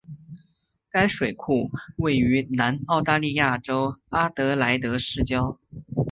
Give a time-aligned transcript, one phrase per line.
[0.89, 5.59] 该水库位于南澳大利亚州阿德莱德市郊。